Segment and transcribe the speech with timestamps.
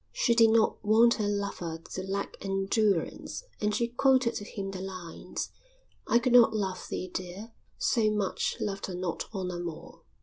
[0.11, 4.81] She did not want her lover to lack endurance and she quoted to him the
[4.81, 5.51] lines:
[6.07, 10.01] "I could not love thee, dear, so much, _Loved I not honour more."